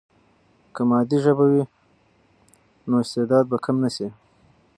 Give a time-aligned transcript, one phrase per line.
[0.73, 1.63] که مادي ژبه وي،
[2.87, 4.07] نو استعداد به کم نه سي.